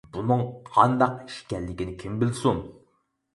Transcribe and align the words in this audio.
بۇنىڭ 0.13 0.39
قانداق 0.69 1.19
ئىش 1.27 1.35
ئىكەنلىكىنى 1.43 1.95
كىم 2.01 2.17
بىلسۇن. 2.25 2.65